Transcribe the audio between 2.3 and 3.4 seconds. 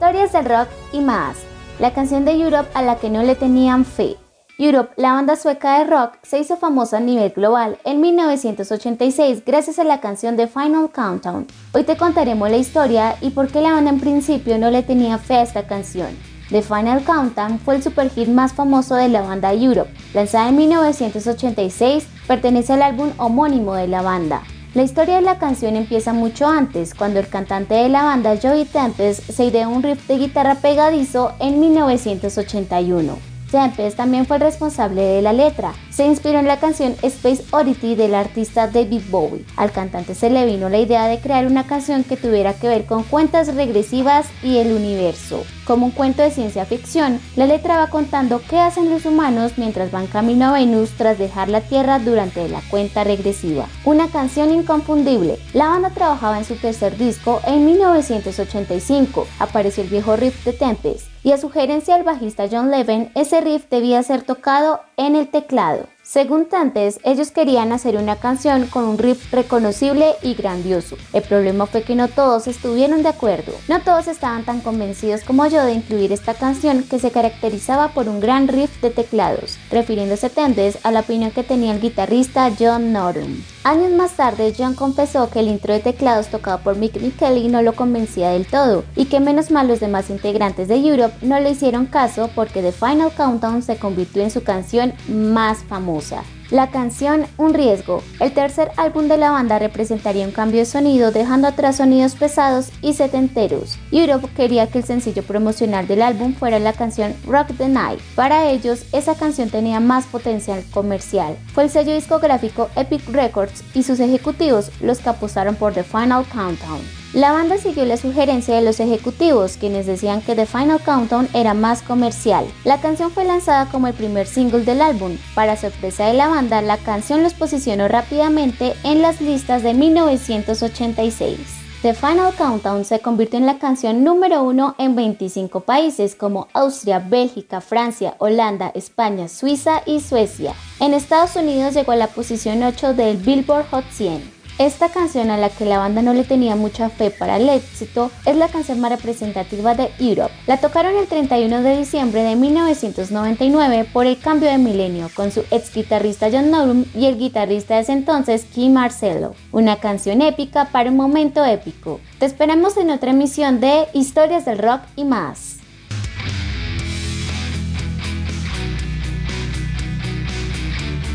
Europe a la que no le